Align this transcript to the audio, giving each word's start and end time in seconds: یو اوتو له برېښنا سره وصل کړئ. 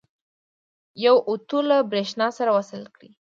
یو 1.05 1.15
اوتو 1.29 1.59
له 1.69 1.77
برېښنا 1.91 2.27
سره 2.37 2.49
وصل 2.57 2.81
کړئ. 2.95 3.11